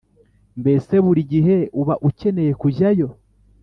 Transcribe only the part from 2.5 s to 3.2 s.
kujyayo